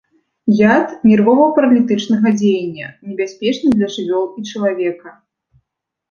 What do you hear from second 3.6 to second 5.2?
для жывёл і чалавека.